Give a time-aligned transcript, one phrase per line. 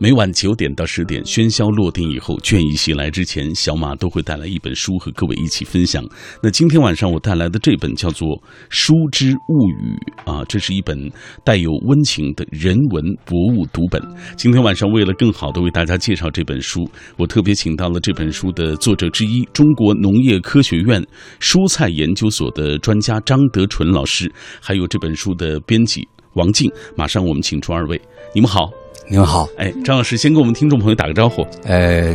[0.00, 6.04] 每晚九点到十点，喧嚣落定以后，倦意袭来之前，小马都会带来一本书和各位一起分享。
[6.40, 8.28] 那今天晚上我带来的这本叫做
[8.68, 9.98] 《书之物语》
[10.32, 10.96] 啊，这是一本
[11.42, 14.00] 带有温情的人文博物读本。
[14.36, 21.04] 今天晚上为了更好的为大家介绍这本书，我特别请到了这本书的作者之一，中国农业科学院
[21.40, 26.70] 蔬菜研究所的专家张德纯老师，还有这本书的编辑王静。
[26.96, 28.00] 马上我们请出二位，
[28.32, 28.70] 你们好。
[29.06, 31.46] 你们好，哎，张老师先跟我们听众朋友打个招呼。
[31.64, 32.14] 呃，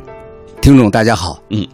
[0.61, 1.67] 听众大家好，嗯，来，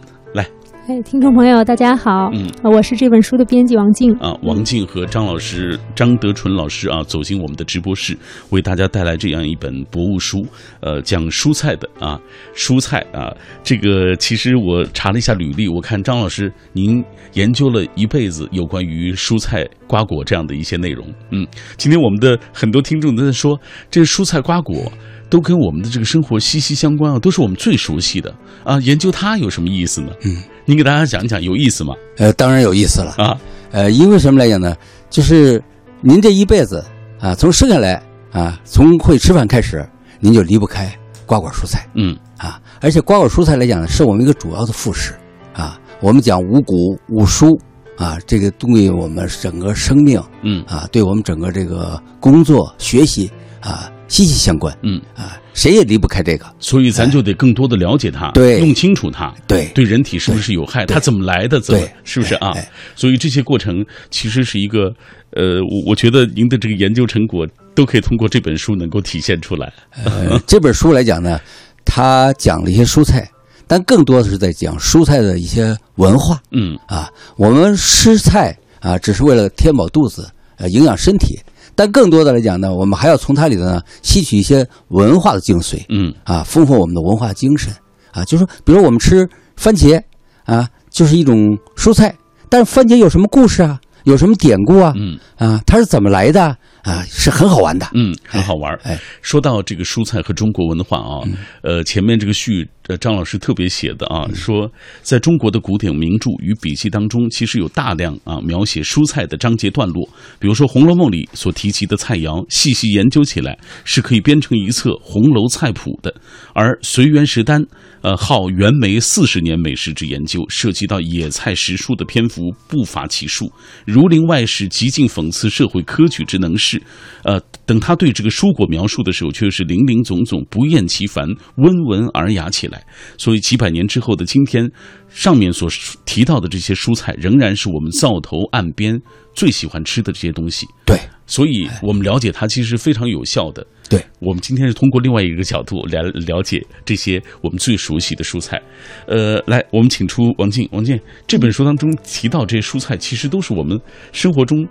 [0.90, 8.18] 哎，听众朋友大家好，嗯，我是这本书的编辑王静啊，王静和张老师张德纯老师啊，走进我们的直播室，
[8.48, 10.44] 为大家带来这样一本博物书，
[10.80, 12.20] 呃，讲蔬菜的啊，
[12.56, 13.32] 蔬菜啊，
[13.62, 17.04] 这个其实我查了一下履历，我看张老师您
[17.34, 21.46] 研究了一辈子有关于蔬菜瓜果这样的一些内容，嗯，
[21.76, 23.56] 今天我们的很多听众都在说，
[23.92, 24.90] 这蔬菜瓜果。
[25.30, 28.80] 都跟我们的这个生活息息相关啊，都是我们最熟悉的啊。
[28.80, 30.08] 研究它有什么意思呢？
[30.24, 30.36] 嗯，
[30.70, 31.96] 您给大家讲讲有意思吗？
[32.18, 33.36] 呃，当然有意思了啊。
[33.72, 34.72] 呃，因为什么来讲呢？
[35.10, 35.60] 就是
[36.00, 36.84] 您这一辈子
[37.18, 39.84] 啊，从生下来啊，从会吃饭开始，
[40.20, 40.88] 您就离不开
[41.26, 41.88] 瓜果蔬菜。
[41.94, 45.12] 嗯啊，而且瓜果蔬菜来讲呢，是我们一个主要的副食
[45.54, 45.76] 啊。
[46.00, 47.58] 我们讲五谷五蔬
[47.96, 53.90] 啊，这个对我们整个生命，嗯啊，对我们整个这个工作学习啊。
[54.10, 55.00] 息息相关，嗯。
[55.16, 62.52] 啊，谁也离不开这个，所以咱就得更多的了解它，对，弄清楚它，对，对人体是不是有害，它怎么来的，怎么是不是啊？
[62.94, 64.92] 所以这些过程其实是一个，
[65.30, 69.72] 呃，我我觉得您的这个研究成果都可以通过这本书能够体现出来。
[70.04, 71.40] 呃，这本书来讲呢，
[71.84, 73.28] 它讲了一些蔬菜，
[73.66, 76.78] 但更多的是在讲蔬菜的一些文化，嗯。
[76.86, 81.38] 啊，我们吃菜啊，只是为了填饱肚子，呃，营养身体。
[81.80, 87.72] 但更多的来讲呢，我们还要从它里头呢吸取一些文化的精髓，嗯啊，丰富我们的文化精神
[88.12, 88.22] 啊。
[88.22, 89.98] 就是说，比如我们吃番茄
[90.44, 92.14] 啊，就是一种蔬菜，
[92.50, 93.80] 但是番茄有什么故事啊？
[94.04, 94.92] 有什么典故啊？
[94.94, 97.02] 嗯啊，它是怎么来的啊？
[97.08, 98.78] 是很好玩的，嗯，很好玩。
[98.82, 101.24] 哎，说到这个蔬菜和中国文化啊，
[101.62, 104.68] 呃，前面这个序，呃，张老师特别写的啊，说
[105.00, 110.08] 在中国的古典名著与笔记当中，其实有大量啊描写蔬菜的章节段落，
[110.40, 116.12] 比如说《红楼梦》里所提及的菜肴，细细研究起来是可以编成一册红楼菜谱的。
[116.52, 117.64] 而随园食单，
[118.00, 123.46] 呃，号袁枚四十年美食之研究，涉及到野菜食蔬的篇幅不乏其数。
[123.84, 126.82] 《儒林外史》极尽讽刺社会科举之能事，
[127.22, 131.28] 呃，等他对这个蔬果描述的时候，却是林林总总，不厌其烦，
[131.58, 132.79] 温文尔雅起来。
[133.18, 134.70] 所以几百年之后的今天，
[135.08, 135.68] 上面所
[136.04, 139.00] 提到的这些蔬菜，仍然是我们灶头岸边
[139.34, 140.66] 最喜欢吃的这些东西。
[140.86, 143.66] 对，所以我们了解它其实非常有效的。
[143.88, 148.60] 对，我们今天是通过另外一个角度来了解这些我们最熟悉的蔬菜。
[149.06, 150.68] 呃，来，我们请出王静。
[150.70, 153.76] 王静，这本书当中提到这些蔬菜，其实都是我们
[154.12, 154.64] 生活中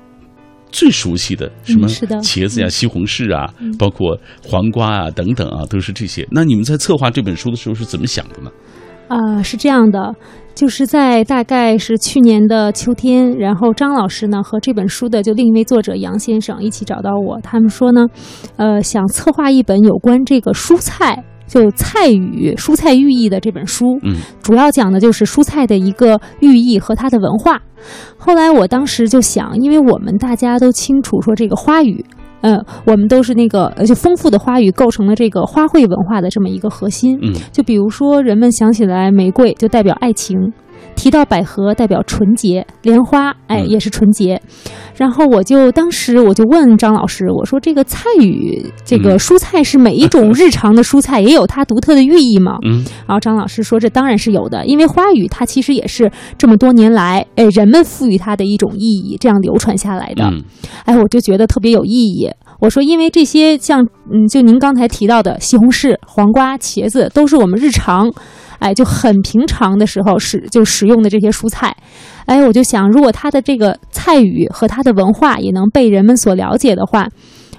[0.71, 6.27] 最熟悉的，什么茄子呀、西红柿啊，包括黄瓜啊等等啊，都是这些。
[6.31, 8.51] 那你们在策划这本书的时候是怎么想的呢？
[9.07, 10.13] 啊，是这样的，
[10.53, 18.05] 就是在大概是去年的秋天，然后张老师呢和这本书的就另一位作者杨先生一起找到我，他们说呢，
[18.57, 23.99] 呃，想策划一本有关这个蔬菜，就菜语、蔬菜寓意的这本书。
[24.03, 27.61] 嗯，主要讲的就是蔬菜的一个寓意和它的文化。
[28.17, 32.05] 后来我当时就想，因为我们大家都清楚说这个花语。
[32.41, 37.19] 嗯，我们都是那个，就丰富的花语构成了这个花卉文化的这么一个核心。
[37.21, 40.53] 嗯，就比如说，人们想起来玫瑰就代表爱情，
[40.95, 44.41] 提到百合代表纯洁，莲花哎也是纯洁。
[44.95, 52.57] 然后我就当时我就问张老师，我说这个菜语，这个蔬菜是每一种日常的蔬菜也有它独特的寓意吗？
[52.67, 60.25] 嗯，然后张老师说这当然是有的，因为花语它其实也是这么多年来哎人们赋予它的一种意义，这样流传下来的。
[60.25, 60.43] 嗯，
[60.83, 62.29] 哎，我就觉得特别有意义。
[62.59, 63.81] 我说，因为这些像
[64.11, 68.11] 嗯，就您刚才提到的西红柿、黄瓜、茄子，都是我们日常，
[68.59, 71.75] 哎，就很平常的时候使就使用的这些蔬菜。
[72.25, 77.07] 哎，我就想，如果它的这个菜语和它的文化也能被人们所了解的话。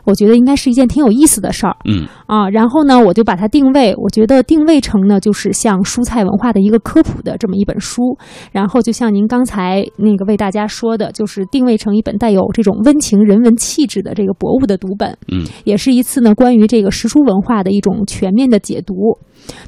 [0.02, 8.16] 我觉得应该是一件挺有意思的事儿，嗯啊，然后呢，我就把它定位，我觉得定位成呢，就是像蔬菜文化的一个科普的这么一本书，
[8.50, 18.94] 然后就像您刚才那个为大家说的，就是定位成一本带有这种温情人文气质的这个博物的读本，嗯，也是一次呢关于这个食蔬文化的一种全面的解读。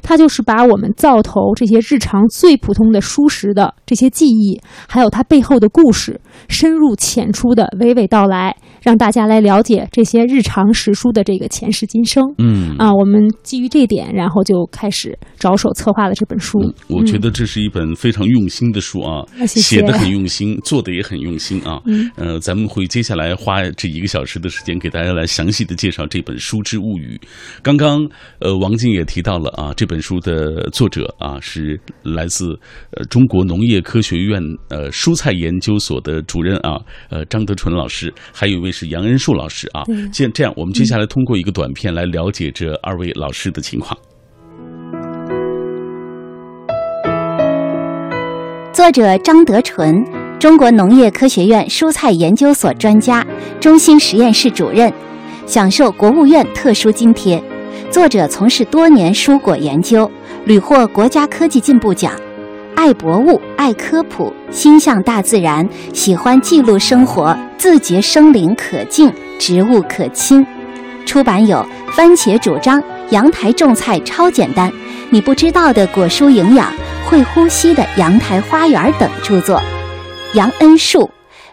[0.01, 12.23] 它就是把我们灶头这些日常最普通的蔬食的这些记忆，还有它背后的故事，深入浅出的娓娓道来，让大家来了解这些日常食书的这个前世今生。
[12.37, 16.59] 嗯啊，我们基于这点，然后就开始着手策划了这本书。
[16.61, 21.81] 嗯，我觉得这是一本非常用心的书啊，写的很用心，做的也很用心啊。
[21.85, 27.19] 嗯呃，咱们会接下来花这一个小时的时间给大家来详细的介绍这本《书之物语》。
[27.61, 28.07] 刚刚
[28.39, 32.57] 呃，王静也提到了啊，这本书的作者啊是来自
[32.91, 36.79] 呃中国农业科学院呃蔬菜研究所的主任啊，
[37.09, 39.95] 呃张德纯老师，还有一位是杨恩树老师啊对。
[40.11, 43.97] 这这样，我们接下来通过一个短片来了解这二位老师的情况。
[48.73, 50.03] 作者张德纯，
[50.39, 53.25] 中国农业科学院蔬菜研究所专家，
[53.59, 54.91] 中心实验室主任，
[55.45, 57.41] 享受国务院特殊津贴。
[57.93, 60.09] 作者从事多年蔬果研究，
[60.45, 62.11] 屡获国家科技进步奖。
[62.73, 70.43] 爱博物，爱科普，心向大自然，喜欢记录生活，自觉生灵可敬，植物可亲。
[71.05, 71.57] 出版有
[71.91, 72.81] 《番茄主张》
[73.11, 74.67] 《阳台种菜超简单》
[75.11, 76.71] 《你不知道的果蔬营养》
[77.07, 79.61] 《会呼吸的阳台花园》等著作。
[80.33, 81.07] 杨恩树，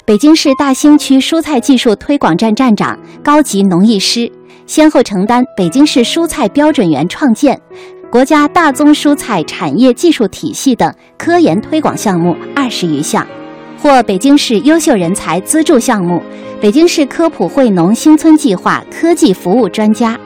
[0.06, 4.32] 北京市大兴区蔬菜技术推广站站长、高级农艺师，
[4.70, 7.60] 先后承担北京市蔬菜标准园创建、
[8.08, 13.26] 国家大宗蔬菜产业技术体系等科研推广项目二十余项，
[13.76, 16.22] 获北京市优秀人才资助项目、
[16.60, 20.16] 北京市科普惠农新村计划科技服务专家。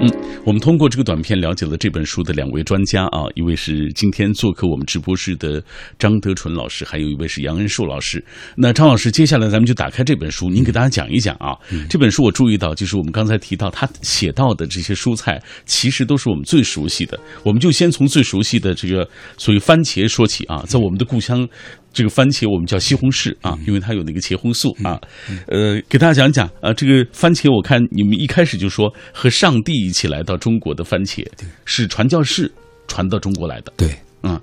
[0.00, 0.10] 嗯
[0.46, 5.62] 我们通过这个短片了解了这本书的两位专家啊，一位是今天做客我们直播室的
[5.98, 8.22] 张德纯老师，还有一位是杨恩树老师。
[8.54, 11.56] 那张老师，接下来咱们就打开这本书，您给大家讲一讲啊。
[11.88, 17.18] 这本书我注意到，就是我们刚才提到他写到的这些蔬菜，其实都是我们最熟悉的。
[17.42, 19.08] 我们就先从最熟悉的这个
[19.38, 21.48] 所谓番茄说起啊，在我们的故乡。
[21.94, 25.00] 这个番茄我们叫西红柿啊，因为它有那个茄红素啊。
[25.46, 31.24] 呃，给大家讲讲啊，这个番茄，我看你们一开始就说和上帝一起来到中国的番茄
[31.64, 32.52] 是传教士
[32.88, 33.72] 传到中国来的。
[33.76, 34.38] 对，嗯，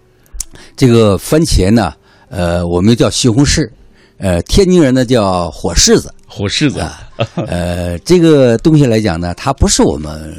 [0.77, 1.93] 这个番茄呢，
[2.29, 3.69] 呃，我们叫西红柿，
[4.17, 6.11] 呃，天津人呢叫火柿子。
[6.25, 7.11] 火柿子，啊，
[7.47, 10.33] 呃，这个东西来讲呢，它不是我们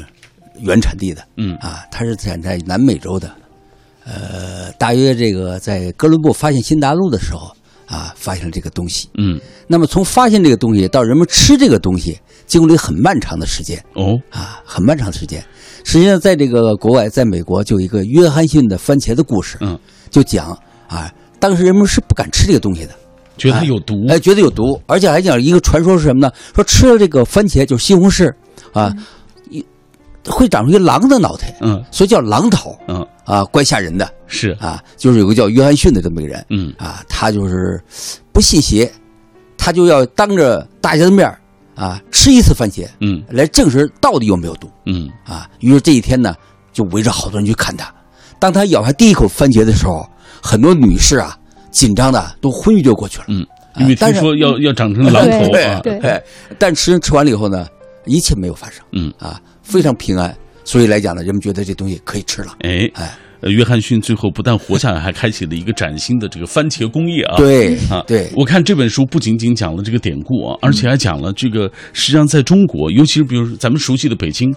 [0.61, 1.55] 原产地的，嗯。
[1.57, 3.31] 啊，它是产在南美洲的，
[4.05, 7.51] 呃，大约这个在哥伦布发现新大陆的时候
[7.87, 9.09] 啊，发现了这个东西。
[9.17, 15.43] 嗯，那么从发现这个东西到人们吃这个东西，经历很漫长的时间哦，啊，很漫长的时间。
[15.85, 19.77] 实际上，在这个国外，在美国就有一个约翰逊的番茄的故事，嗯，
[20.09, 20.57] 就讲
[20.87, 22.91] 啊，当时人们是不敢吃这个东西的，
[23.37, 23.93] 觉得它有毒。
[24.07, 26.31] 哎，觉得有毒，而且还讲一个传说是什么呢？
[26.55, 28.33] 说吃了这个番茄，就是西红柿
[28.71, 29.22] 啊，一
[30.25, 34.81] 会长出一个狼的脑袋，嗯所以叫狼头嗯，啊，怪吓人的是，啊。
[34.95, 37.81] 就是有个叫约翰逊的这么一个人嗯啊，他就是
[38.31, 38.91] 不信邪，
[39.57, 41.39] 他就要当着大家的面儿
[41.75, 45.49] 啊吃一次番茄，嗯来证实到底有没有毒嗯啊。
[45.59, 46.35] 于是这一天呢，
[46.71, 47.93] 就围着好多人去看他。
[48.39, 50.05] 当他咬下第一口番茄的时候，
[50.41, 51.37] 很多女士啊
[51.71, 53.25] 紧张的都昏厥过去了。
[53.27, 53.45] 嗯，
[53.77, 55.79] 因为听但是说要要长成狼头啊。
[55.81, 56.21] 对对，
[56.59, 57.67] 但吃吃完了以后呢，
[58.05, 60.35] 一切没有发生嗯，啊，非常平安。
[60.65, 62.55] 所以来讲呢，人们觉得这东西可以吃了。
[62.59, 67.35] 哎哎，呃约翰逊最后不但活下来，还开启了一个崭新的这个番茄工业啊。
[67.35, 74.55] 对啊，对，我看这本书不仅仅讲了这个典故啊，而且还讲了这个，实际上在中国，尤其是比如咱们熟悉的北京，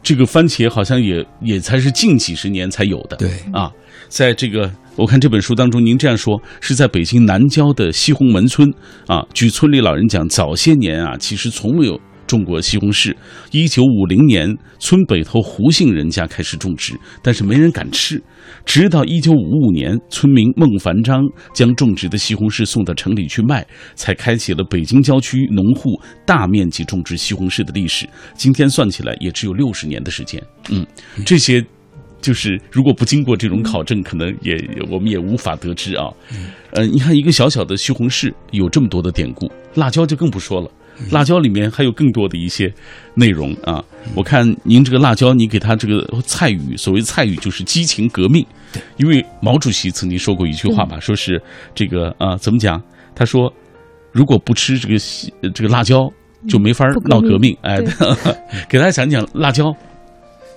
[0.00, 3.16] 这个番茄好像也也才是近几十年才有的。
[3.16, 3.72] 对啊，
[4.08, 8.72] 在这个我看这本书当中，您这样说是在北京南郊的西红门村
[9.08, 12.00] 啊，据村里老人讲，早些年啊，其实从没有。
[12.28, 13.12] 种过西红柿，
[13.50, 18.22] 一九五零年，村北头胡姓人家开始种植，但是没人敢吃。
[18.64, 21.22] 直到一九五五年，村民孟凡章
[21.54, 28.06] 将种植的西红柿送到城里去卖，才开启了北京郊区农户大面积种植西红柿的历史。
[28.36, 30.42] 今天算起来，也只有六十年的时间。
[30.70, 30.86] 嗯，
[31.24, 31.64] 这些
[32.20, 36.12] 就是如果不经过这种考证，可能也我们也无法得知啊。
[36.72, 40.70] 呃，你看一个小小的西红柿有这么多的典故，辣椒就更不说了。
[41.10, 42.72] 辣椒里面还有更多的一些
[43.14, 43.84] 内容啊！
[44.14, 48.44] 我看您这个辣椒，你给它这个菜语，所谓菜语就是激情革命。
[48.96, 51.40] 因为毛主席曾经说过一句话吧，说是
[51.74, 52.82] 这个啊，怎么讲？
[53.14, 53.52] 他说，
[54.12, 54.94] 如果不吃这个
[55.54, 56.10] 这个辣椒，
[56.48, 57.56] 就没法闹革命。
[57.62, 57.78] 哎，
[58.68, 59.74] 给大家讲讲辣椒。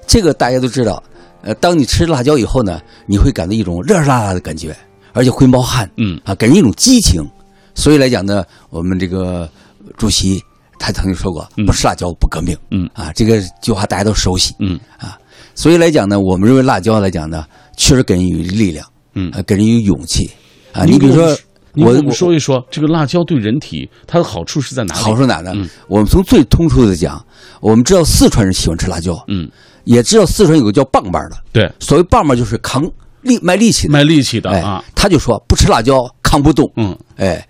[0.07, 1.01] 这个大家都知道。
[1.43, 4.75] 呃，当你吃辣椒以后呢，你会感到一种热热辣辣的感觉，
[5.13, 7.27] 而且会冒汗嗯啊，给人一种激情。
[7.73, 9.49] 所以来讲呢，我们这个
[9.97, 10.43] 主席
[10.79, 14.53] 他曾经说过嗯：“不吃辣椒不革命。”嗯啊，这个句话大家都熟悉。
[14.59, 15.17] 嗯啊
[15.53, 17.45] 所以来讲呢，我们认为辣椒来讲呢，
[17.75, 20.31] 确实给人有力量，嗯呃，给人有勇气
[20.71, 20.85] 啊。
[20.85, 21.37] 你比如说
[21.75, 25.01] 我我们说一说这个辣椒对人体它的好处是在哪里？
[25.01, 25.69] 好处哪呢嗯？
[25.87, 27.23] 我们从最通俗的讲，
[27.59, 29.49] 我们知道四川人喜欢吃辣椒，嗯，
[29.83, 32.83] 也知道四川有个叫棒棒的，对，所谓棒棒就是扛
[33.21, 37.45] 力卖力气的，卖力气的哎啊，，他就说不吃辣椒扛不动，嗯哎，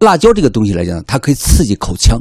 [0.00, 2.20] 辣椒这个东西来讲，它可以刺激口腔，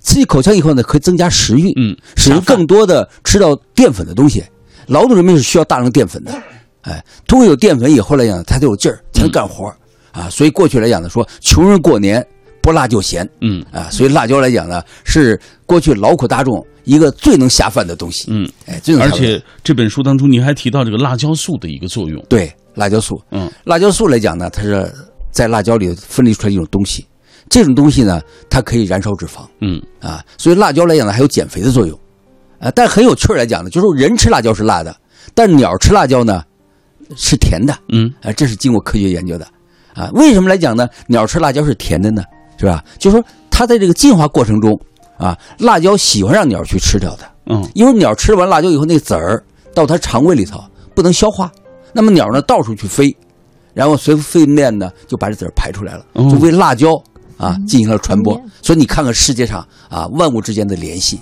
[0.00, 4.42] 刺激口腔以后呢，可以增加食欲，嗯，使人更多的吃到淀粉的东西。
[4.86, 6.32] 劳动人民是需要大量淀粉的，
[6.82, 9.76] 哎，通过有淀粉以后来讲，他才有劲儿，才能干活儿。
[10.12, 10.28] 啊。
[10.28, 12.26] 所以过去来讲呢，说穷人过年
[12.60, 13.26] 不辣就咸。
[13.40, 13.64] 嗯。
[13.72, 23.50] 啊，所以辣椒来讲呢，是过去劳苦大众一个最能下饭的东西，嗯，哎，而且这本书当中您还提到这个辣椒素的一个作用，对辣椒素，嗯。
[23.64, 24.92] 辣椒素来讲呢，它是
[25.34, 27.04] 在辣椒里分离出来一种东西，
[27.50, 31.98] 这种东西呢，它可以燃烧脂肪嗯啊，所以辣椒来讲呢，还有减肥的作用，
[32.60, 34.96] 啊，但很有趣儿来讲呢，就是说人吃辣椒是辣的，
[35.34, 36.42] 但鸟吃辣椒呢
[37.16, 39.44] 是甜的，嗯啊，这是经过科学研究的，
[39.94, 40.88] 啊，为什么来讲呢？
[41.08, 42.22] 鸟吃辣椒是甜的呢？
[42.56, 42.84] 是吧？
[43.00, 44.80] 就是说它在这个进化过程中
[45.18, 50.62] 啊，辣椒喜欢让鸟去吃掉它，嗯因为鸟吃完辣椒以后，那籽儿到它肠胃里头
[50.94, 51.50] 不能消化，
[51.92, 53.14] 那么鸟呢到处去飞，
[53.74, 56.30] 然后随粪便呢就把这籽儿排出来了，哦。
[56.30, 56.90] 就为辣椒
[57.36, 58.40] 啊进行了传播。
[58.62, 61.20] 所以你看看世界上啊万物之间的联系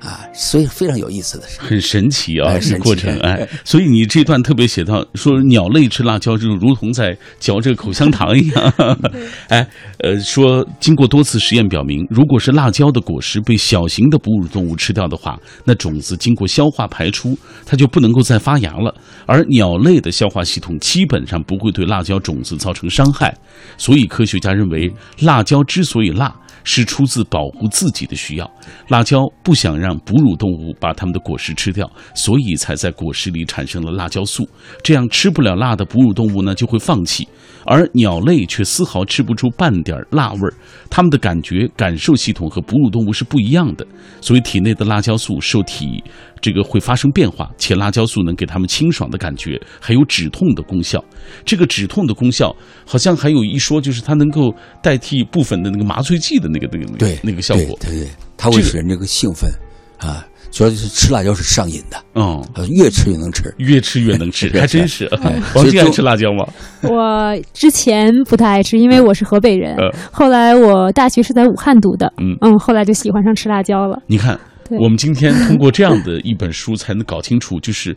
[0.00, 8.72] 啊，所以非常有意思的是，很神奇啊，哎这个过程 哎，所以你这段特别写到说鸟类吃辣椒就如同在嚼这个口香糖一样，
[9.48, 9.66] 哎，
[9.98, 17.36] 呃，说经过多次实验表明，如果是辣椒的果实被小型的哺乳动物吃掉的话，那种子经过消化排出，
[17.66, 18.94] 它就不能够再发芽了，
[19.26, 23.36] 而鸟类的消化系统基本上不会对辣椒种子造成伤害，
[23.76, 26.32] 所以科学家认为，辣椒之所以辣。
[26.64, 28.50] 是出自保护自己的需要。
[28.88, 34.48] 辣椒不想让哺乳动物把它们的果实吃掉，所以才在果实里产生了辣椒素。
[34.82, 37.26] 这样吃不了辣的哺乳动物呢就会放弃，
[37.64, 40.54] 而鸟类却丝毫吃不出半点辣味儿。
[40.90, 43.86] 它们的感觉感受系统和哺乳动物是不一样的，
[44.20, 46.02] 所以体内的辣椒素受体
[46.40, 51.02] 这个会发生变化，且辣椒素能给它们清爽的感觉，还有止痛的功效。
[51.44, 52.54] 这个止痛的功效
[52.86, 57.78] 好像还有一说，就是它能够代替部分的那个麻醉剂的那个那个那个对那个效果。
[57.80, 59.50] 对对对，它会使人这个兴奋
[59.98, 63.54] 啊，主要就是吃辣椒是上瘾的，嗯，呃越吃越能吃。
[63.58, 65.06] 越吃越能吃， 还真是。
[65.22, 66.46] 哎王静爱吃辣椒吗？
[66.82, 69.74] 我之前不太爱吃，因为我是河北人。
[69.76, 74.00] 呃后来我大学是在武汉读的，嗯嗯后来就喜欢上吃辣椒了。
[74.06, 74.38] 你看，
[74.80, 77.96] 我们今天通过这样的 一本书，才能搞清楚，就是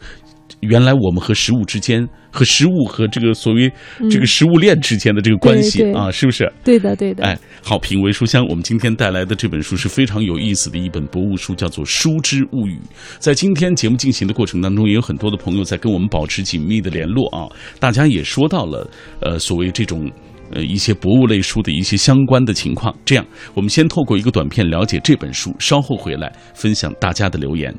[0.62, 3.72] 原来我们和食物之间，和食物和这个所谓
[4.10, 6.52] 这个食物链之间的这个关系啊，是不是？
[6.64, 7.24] 对的，对的。
[7.24, 12.76] 哎，好，品味书香，我们今天带来的这本书是非常有意思的一本博物书，叫做《书之物语》。
[13.20, 17.50] 在今天节目进行的过程当中，也有很多的朋友在跟我们保持紧密的联络啊。
[17.80, 18.90] 大家也说到了，
[19.22, 20.10] 呃，所谓这种。
[20.54, 22.94] 呃，一些博物类书的一些相关的情况。
[23.06, 27.74] 这样，我们先透过一个短片了解这本书，稍后回来分享大家的留言。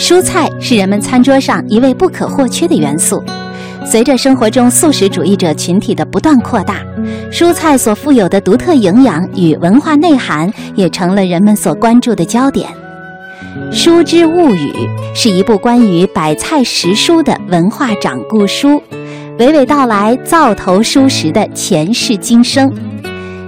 [0.00, 3.22] 蔬菜是人们餐桌上一味不可或缺的元素。
[3.84, 6.76] 随着生活中素食主义者群体的不断扩大，
[7.30, 12.66] 蔬菜所富有的独特营养与文化内涵也成了人们所关注的焦点。
[13.76, 14.72] 《书之物语》
[15.14, 18.82] 是一部关于百菜食蔬的文化掌故书，
[19.38, 22.72] 娓娓道来灶头蔬食的前世今生。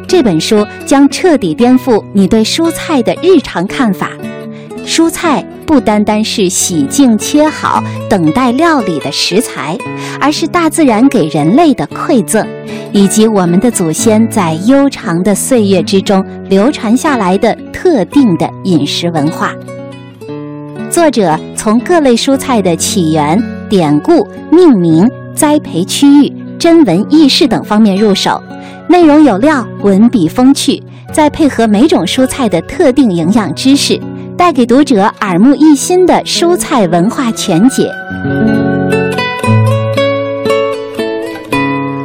[0.06, 4.10] 这本书将彻底颠覆你对蔬菜的日常看法。
[4.84, 9.78] 蔬菜不单单是洗净切好、等待料理的食材，
[10.20, 12.46] 而是大自然给人类的馈赠，
[12.92, 19.52] 以及我们的祖先在悠长的岁月之中流传下来的特定的饮食文化。
[20.90, 28.42] 作者从各类蔬菜的起源、典故、命名、栽培区域、真文轶事等方面入手，
[28.88, 33.98] 内容有料，文笔风趣，再配合每种蔬菜的特定营养知识，
[34.42, 37.88] 带给读者耳目一新的蔬菜文化全解。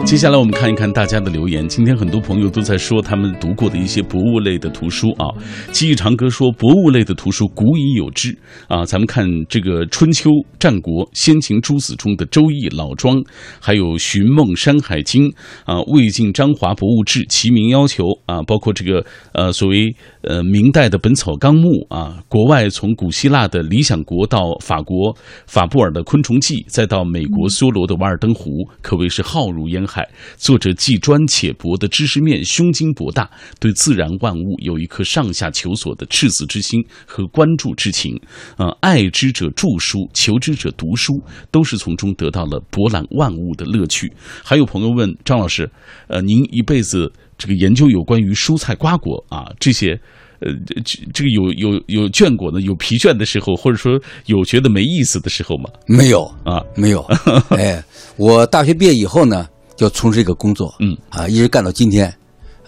[0.08, 1.68] 接下来我们看一看大家的留言。
[1.68, 5.28] 今天很多朋友都在说他们读过的一些博物类的图书啊。
[5.74, 8.34] 记忆长歌说，博物类的图书古已有之
[8.70, 8.86] 啊。
[8.86, 13.18] 咱们看这个春秋战国先秦诸子中的《周易》《老庄》，
[13.60, 15.24] 还有《寻梦山海经》
[15.66, 29.97] 啊，魏晋章华博物志齐名要求啊，包括这个呃所谓呃明代的《本草纲目》啊，国外从古希腊的《理想国》到法国法布尔的《昆虫记》，再到美国梭罗的《瓦尔登湖》，可谓是浩如烟海。
[29.98, 30.08] 害。
[30.38, 33.28] 作者既专且博的知识面胸襟博大，
[33.60, 38.16] 对自然万物有一颗上下求索的赤子之心和关注之情。
[38.58, 44.14] 呃，爱之者著书，求之者读书，都是从中得到了博览万物的乐趣。
[44.44, 45.68] 还有朋友问张老师，
[46.08, 50.00] 呃，您一辈子这个研究有关于蔬菜瓜果啊这些。
[50.40, 50.54] 呃，
[50.86, 55.68] 这这个有有有倦过的，有疲倦的时候，或者说有觉得没意思的时候吗？
[55.88, 57.02] 没有啊，没有。
[57.50, 57.84] 哎，
[58.18, 62.14] 我大学毕业以后呢，就从事这个工作，嗯啊，一直干到今天，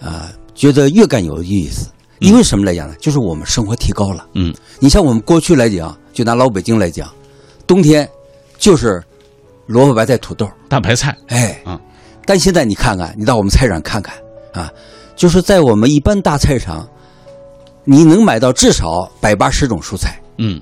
[0.00, 1.90] 啊，觉得越干有意思。
[2.20, 2.94] 因为什么来讲呢？
[3.00, 4.26] 就是我们生活提高了。
[4.34, 7.12] 嗯，你像我们过去来讲，就拿老北京来讲，
[7.66, 8.08] 冬天
[8.58, 9.02] 就是
[9.66, 11.78] 萝卜白菜土豆，大白菜，哎嗯，
[12.24, 14.14] 但现在你看看，你到我们菜市场看看
[14.52, 14.72] 啊，
[15.16, 16.88] 就是在我们一般大菜市场。
[17.82, 20.60] 你能买到至少百八十种蔬菜，嗯，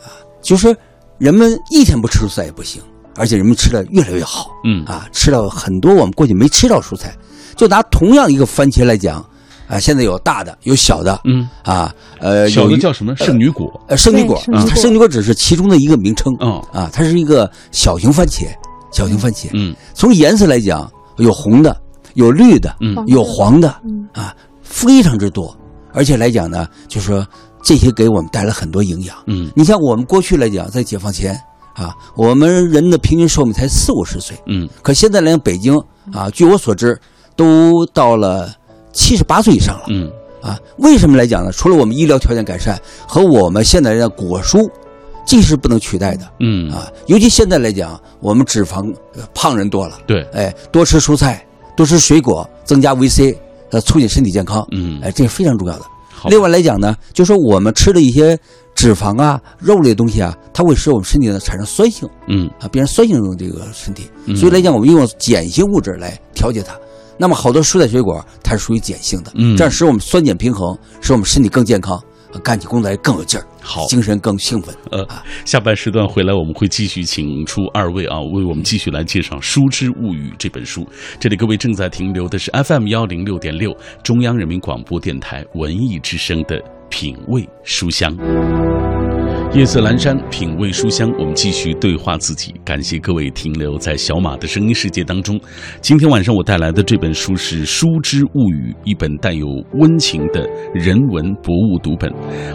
[0.00, 0.06] 啊，
[0.40, 0.74] 就是
[1.18, 2.80] 人们一天不吃蔬菜也不行，
[3.16, 7.14] 而且人们吃的越来越好，嗯啊，吃到很多我们过去没吃到蔬菜。
[7.56, 9.24] 就拿同样一个番茄来讲，
[9.68, 13.80] 啊，现在有大的，有小的，嗯，啊，呃，小的叫什么圣女果？
[13.86, 18.46] 呃，圣女果，它圣女果只是其中的一个名称，嗯，啊，它是一个小型番茄，
[18.90, 19.48] 小型番茄。
[19.52, 21.80] 嗯从颜色来讲，有红的，
[22.14, 25.56] 有绿的，嗯有黄的，嗯啊，非常之多。
[25.92, 27.24] 而且来讲呢，就是说
[27.62, 29.16] 这些给我们带来很多营养。
[29.28, 31.40] 嗯你像我们过去来讲，在解放前
[31.74, 35.76] 啊，我们人的平均寿命才四五十岁，嗯可现在连，北京
[36.12, 36.98] 啊，据我所知，
[37.36, 38.52] 都到了
[38.92, 40.58] 七十八岁以上了嗯啊。
[40.78, 41.50] 为什么来讲呢？
[41.50, 44.70] 除了我们医疗条件改善和我们现在来讲果蔬，
[45.26, 46.86] 这是不能取代的嗯，啊。
[47.06, 51.44] 尤其现在来讲，我们脂肪呃胖人多了，对，哎，多吃蔬菜，
[51.76, 53.36] 多吃水果，增加维 C，
[53.70, 54.64] 呃，促进身体健康。
[54.70, 55.84] 嗯，哎，这是非常重要的。
[56.12, 58.38] 好，另外来讲呢，就说我们吃的一些
[58.74, 64.10] 脂肪啊、肉类的东西啊，它会使我们身体呢产生酸性嗯啊，变成酸性的这个身体。
[64.26, 66.74] 嗯所以来讲，我们用碱性物质来调节它。
[67.16, 72.02] 那么好多蔬菜水果它是属于碱性的，嗯这样使我们酸碱平衡，使我们身体更健康，
[72.32, 74.74] 呃干起工作来更有劲儿，好精神更兴奋。
[74.90, 75.06] 呃，
[75.44, 80.84] 下半时段回来，我们会继续请出二位啊，为我们继续来介绍《书之物语》这本书。
[81.20, 86.60] 这里各位正在停留的是 FM 幺零六点六，中央人民广播电台文艺之声的
[86.94, 88.16] 品味书香。
[89.52, 92.54] 夜色阑珊，品味书香，我们继续对话自己。
[92.64, 95.38] 感谢各位停留在小马的声音世界当中。
[95.80, 102.08] 今天晚上我带来的这本书是《书之物语》，一本带有温情的人文博物读本。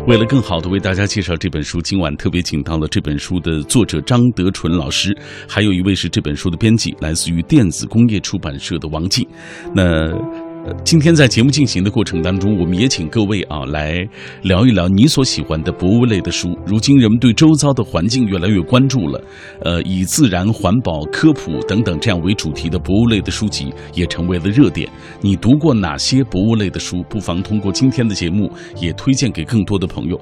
[0.08, 5.14] 为了更好的为大家介绍这本书，今晚特别请到了这本书的作者张德纯老师，
[5.50, 9.28] 还有一位是这本书的编辑，来自于电子工业出版社的王静。
[9.76, 10.10] 那。
[10.84, 14.08] 今天在节目进行的过程当中，我们也请各位啊来
[14.44, 16.58] 聊一聊你所喜欢的博物类的书。
[16.66, 19.22] 如今人们对周遭的环境越来越关注了，
[19.62, 24.88] 呃，以自然、环保、科普等等这样为主题的博物类的书籍也成为了热点。
[25.22, 27.04] 你读过哪些博物类的书？
[27.10, 30.20] 不妨通过今天的节目也推荐给更多的朋友。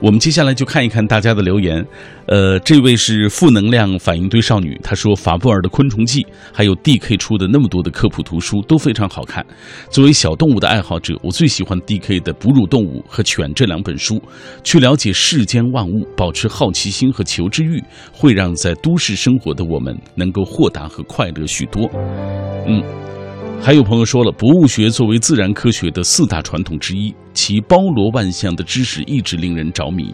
[0.00, 1.84] 我们接下来就看一看大家的留言。
[2.30, 9.44] 呃，这位是负能量反应堆少女，她说法布尔的《昆虫记》还有 DK 出的那么多的科普图书都非常好看。
[9.90, 14.22] 作为小动物的爱好者，我最喜欢 DK 的《哺乳动物》和《犬》这两本书。
[14.62, 21.90] 去了解世间万物，保持好奇心和求知欲，会让在都市生活的我们能够豁达和快乐许多。
[22.64, 22.80] 嗯。
[23.62, 30.12] 还有朋友说了，博物学作为自然科学的四大传统之一，其包罗万象的知识一直令人着迷。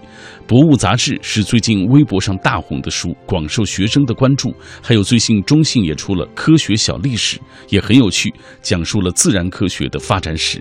[0.48, 4.52] 博物杂志是最近微博上大红的书，广受学生的关注。
[4.82, 10.60] 还有最近中信也出了《科学小历史》，也很有趣，讲述了自然科学的发展史。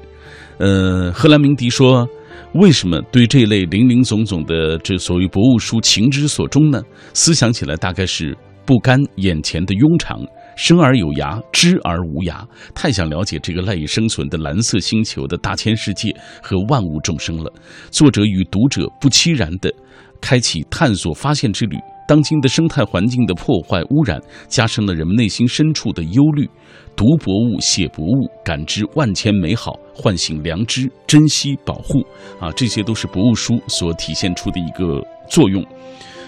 [0.60, 2.08] 呃，荷兰鸣笛说。
[2.54, 6.82] 为什么对这类林林总总的这所谓博物书情之所钟呢？
[7.13, 10.21] 思想起来大概是不甘眼前的庸常，
[10.55, 17.51] 生而有涯，知而无涯，太想了解这个赖以生存的蓝色星球的大千世界和万物众生了。
[17.91, 19.73] 作者与读者不期然地
[20.21, 21.77] 开启探索发现之旅。
[22.07, 26.47] 当今的生态环境的破坏污染，加深了人们内心深处的忧虑。
[26.95, 31.99] 读博物、写博物，感知万千美好，唤醒良知，珍惜保护
[32.39, 35.65] 啊，这些都是博物书所体现出的一个作用。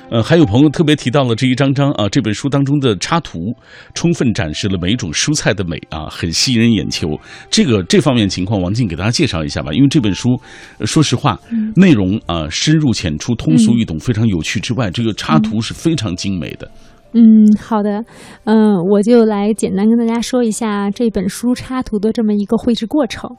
[0.09, 3.53] 呃，还有朋友特别提到了这一张张啊，这本书当中的插图，
[3.93, 7.19] 充分展示了每一种蔬菜的美啊，很吸引人眼球。
[7.49, 9.73] 这个这方面情况，王静给大家介绍一下吧。
[9.73, 10.39] 因为这本书，
[10.77, 11.37] 呃说实话，
[11.75, 16.71] 内容啊深入浅出、通俗易懂，非常有趣之外，这个插图是非常精美的。
[17.13, 18.03] 嗯，好的，
[18.45, 23.29] 嗯，我就来简单跟大家说一下这本书插图的这么一个绘制过程。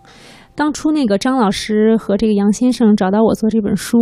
[0.58, 3.96] 当初那个张老师和这个杨先生找到我做这本书，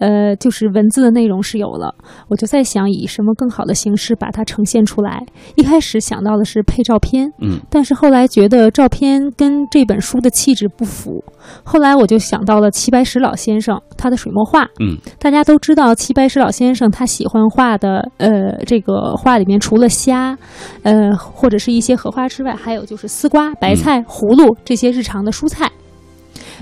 [0.00, 1.94] 呃，就是文字的内容是有了，
[2.28, 5.24] 我就在想以什么更好的形式把它呈现出来。
[5.54, 11.24] 一开始想到的是配照片，嗯，但是后来觉得照片跟这本书的气质不符，
[11.62, 20.36] 后来我就想到了齐白石老先生他的水墨画，嗯，大家都知道齐白石老先生他喜欢画的，呃，这个画里面除了虾，
[20.82, 25.70] 呃，或者是一些荷花之外，还有就是丝瓜、白菜、葫芦这些日常的蔬菜。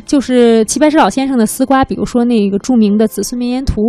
[0.04, 3.80] 就是齐白石老先生的丝瓜，比如说那个著名的《子孙绵延图》，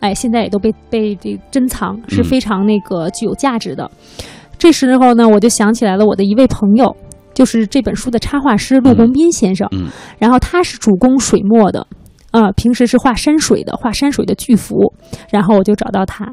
[0.00, 3.90] 哎，现在也都被被这珍藏，是非常那个具有价值的。
[4.58, 6.94] 这时候呢，我就想起来了我的一位朋友，
[7.34, 9.68] 就是这本书的插画师陆鸿斌先生。
[9.72, 9.88] 嗯
[10.18, 11.86] 然后他是主攻水墨的，
[12.30, 14.92] 啊、平时是画山水的，画山水的巨幅。
[15.30, 16.30] 然后我就找到他，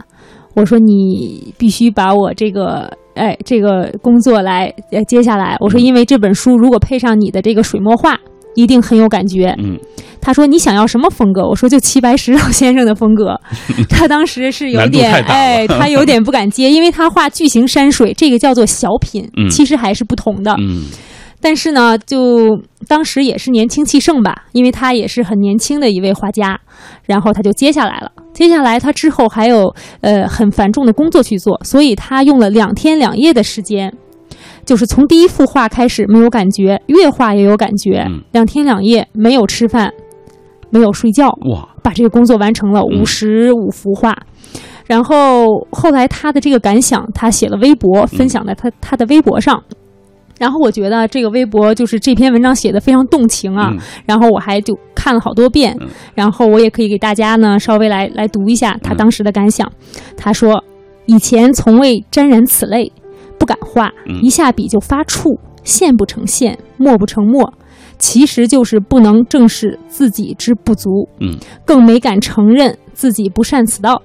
[0.55, 2.91] 我说你必须把我这个。
[3.15, 8.19] 哎，这个工作来呃接下来，我说因为这本书如果配上你的这个水墨画，
[8.55, 9.55] 一定很有感觉。
[9.59, 9.77] 嗯
[10.25, 11.45] 他说你想要什么风格？
[11.45, 13.37] 我说就齐白石老先生的风格。
[13.89, 20.55] 他当时是有点哎，他有点不敢接， 因为他画巨型山水，这个叫做小品，嗯其实还是不同的。
[20.59, 20.85] 嗯
[21.41, 26.57] 但是呢，就当时也是年轻气盛吧，因为他也是很年轻的一位画家，
[27.05, 28.09] 然后他就接下来了。
[28.33, 33.93] 接下来他之后还有呃很繁重的工作去做，所以他用了两天两夜的时间，
[34.65, 38.21] 就是从第一幅画开始没有感觉，越画越有感觉，嗯。
[38.31, 39.91] 两天两夜没有吃饭，
[40.69, 43.01] 没有睡觉，哇，把这个工作完成了嗯。
[43.01, 44.15] 五十五幅画。
[44.85, 49.61] 然后后来他的这个感想，他写了微博，分享在他他的微博上。
[50.39, 53.79] 然后我觉得这个微博就是这篇文章写的非常动情啊，嗯。
[54.05, 55.87] 然后我还就看了好多遍，嗯。
[56.15, 59.71] 然后我也可以给大家呢稍微来来读一下他当时的感想。
[60.17, 60.61] 他说
[61.05, 62.91] ：“以前从未沾染此类，
[63.73, 67.51] 画，嗯一下笔就发怵，线不成线，墨不成墨，
[67.97, 74.01] 其实就是不能正视自己之不足，嗯更没敢承认自己不善此道。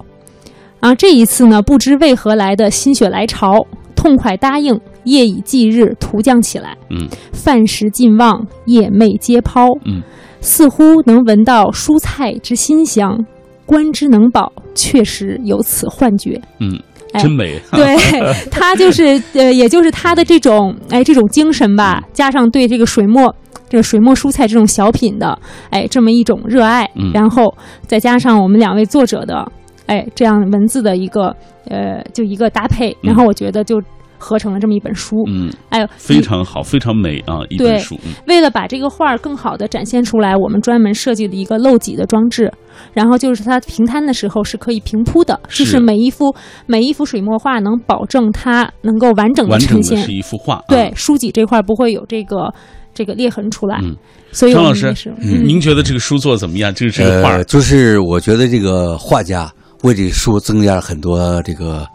[0.81, 6.76] 啊，这一次呢，不知为何来的心血来潮，痛快答应，夜以继日，涂将起来。
[6.90, 9.66] 嗯饭食尽忘，夜寐皆抛。
[9.85, 10.00] 嗯，
[10.40, 13.18] 似乎能闻到蔬菜之馨香，
[13.66, 16.40] 观之能饱，确实有此幻觉。
[16.61, 16.78] 嗯，
[17.18, 17.61] 哎真美。
[17.72, 17.96] 对
[18.50, 23.35] 他就是呃，也就是他的这种哎这种精神吧，加上对这个水墨。
[23.70, 27.54] 这个水墨蔬菜这种小品的，哎，这么一种热爱，嗯然后
[27.87, 29.46] 再加上我们两位作者的，
[29.85, 31.37] 哎，这样文字的一个
[31.68, 33.78] 呃，就一个搭配，然后我觉得就
[34.18, 35.16] 合成了这么一本书。
[35.28, 37.40] 嗯，哎呦，非常好，非常美啊！
[37.48, 42.52] 一本书，嗯为了把这个画儿更好的展现出来，我们专门设计了一个漏脊的装置，
[42.92, 46.35] 然后就是它平摊的时候是可以平铺的，是就是每一幅
[46.66, 50.12] 每一幅水墨画能保证它能够完整的呈现是。
[50.12, 50.57] 一幅画。
[50.57, 52.52] 啊对，书脊这块儿不会有这个
[52.92, 53.96] 这个裂痕出来，嗯
[54.33, 56.74] 所以张老师们也是，嗯您觉得这个书做怎么样？
[56.74, 59.50] 就是这个画就是我觉得这个画家
[59.85, 61.87] 为这个书增加了很多这个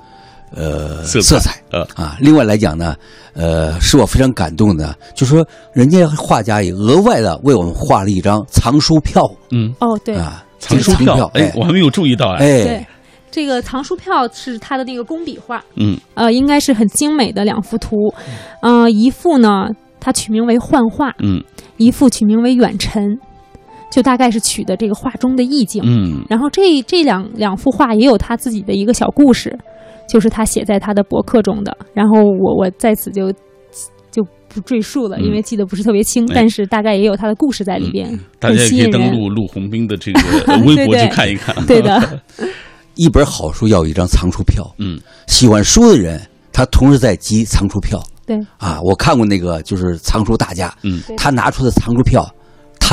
[0.55, 1.61] 呃色彩。
[1.71, 1.81] 呃。
[1.95, 2.17] 啊。
[2.19, 2.95] 另外来讲呢，
[3.33, 9.23] 呃，使我非常感动的，就说人家画家也额外的为我们画了一张藏书票。
[9.51, 10.15] 嗯，哦，对。
[10.15, 12.37] 啊，藏书票，哎哎，我还没有注意到哎。
[12.37, 12.87] 对哎，，
[13.29, 15.97] 这个藏书票是他的那个工笔画，嗯。
[16.13, 18.13] 呃，应该是很精美的两幅图，
[18.61, 19.67] 呃，一幅呢，
[19.99, 21.43] 它取名为幻画，嗯。
[21.77, 23.17] 一幅取名为远尘，
[23.91, 25.81] 就大概是取的这个画中的意境。
[25.83, 26.23] 嗯。
[26.29, 29.57] 然后这这两两幅画也有他自己的一个小故事，
[30.07, 31.75] 就是他写在他的博客中的。
[31.93, 33.31] 然后我我在此就
[34.11, 38.07] 就不赘述了，嗯因为记得不是特别清，哎但是大概也有他的故事在里边，
[38.39, 39.11] 大家也可以登。
[39.11, 41.55] 录陆鸿兵的这个呃 微博去看一看。
[41.65, 42.21] 对的，
[42.95, 44.63] 一本好书要有一张藏书票。
[44.77, 48.79] 嗯喜欢书的人，他同时在集藏书票对，啊。
[48.81, 52.23] 我看过那个就是藏书大家，嗯他拿出的藏书票，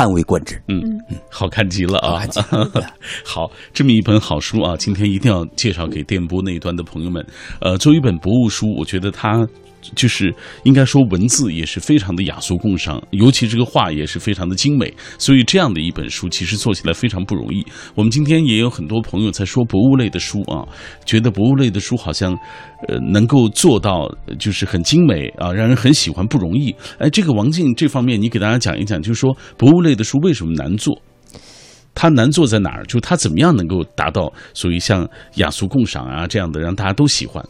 [0.01, 0.59] 叹为观止。
[0.67, 0.81] 嗯，
[1.29, 2.93] 好看极了啊好看极了！
[3.23, 7.23] 好，这么一本好书啊，今天一定要介绍给电波那一端的朋友们。
[7.59, 9.47] 呃，作为一本博物书，我觉得它
[9.95, 17.65] 就是应该说文字也是非常的雅俗共赏，尤其这个画也是非常的精美，所以这样的一本书其实做起来非常不容易。
[17.95, 20.67] 我们今天也有很多朋友在说博物类的书啊，
[21.05, 22.37] 觉得博物类的书好像
[22.87, 26.73] 呃能够做到就是很精美啊，让人很喜欢不容易。
[26.97, 31.01] 哎，这个王静这方面你给大家讲一讲，就是说博物类的书为什么难做？
[31.93, 32.85] 它难做在哪儿？
[32.85, 37.43] 就它怎么样能够达到所谓像雅俗共赏啊这样的，让大家都喜欢？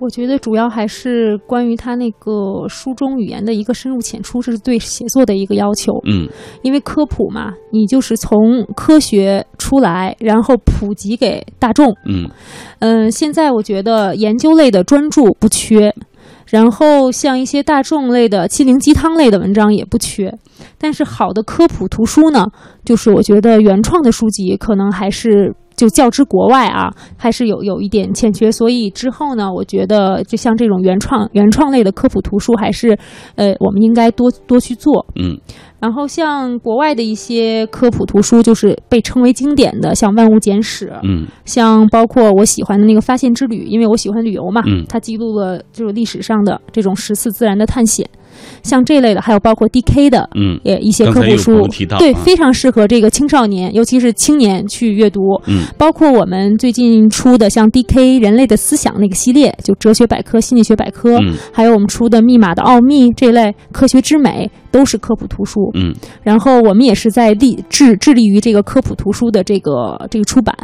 [0.00, 5.92] 我觉得主要还是关于他那个书中语言的一个深入浅出，这是对写作的一个要求。
[6.08, 6.26] 嗯
[6.62, 11.94] 因为科普嘛，你就是从科学出来，然后普及给大众。
[12.06, 12.28] 嗯
[12.78, 15.94] 嗯，现在我觉得研究类的专著不缺，
[16.46, 20.32] 然后像一些大众类的心灵鸡汤类的文章也不缺，
[20.78, 22.46] 但是好的科普图书呢，
[22.84, 28.52] 就是我觉得原创的书籍可能还是就较之国外啊，还是有有一点欠缺。
[28.52, 32.98] 所以之后呢，我觉得就像这种原创原创类的科普图书，还是
[33.36, 35.06] 呃我们应该多多去做。
[35.16, 35.38] 嗯
[35.80, 48.06] 然后像国外的一些科普图书，就是被称为经典的，像《万物简史》，嗯像包括我喜欢的那个《发现之旅》，因为我喜欢旅游嘛，嗯它记录了就是历史上的这种十次自然的探险，
[48.62, 50.28] 像这类的，还有包括 D.K 的。
[50.36, 51.66] 嗯也，一些科普书
[51.98, 55.20] 对，啊非常适合这个青少年，尤其是青年去阅读。
[55.46, 65.60] 嗯包括我们最近出的像 D.K 人类的思想那个系列，就哲学百科、心理学百科，嗯还有我们出的《密码的奥秘》这类科学之美，都是科普图书。
[65.74, 70.54] 嗯然后我们也是在力致致力于这个科普图书的这个这个出版，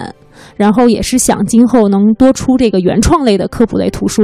[0.56, 4.22] 然后也是想今后能多出这个原创类的科普类图书，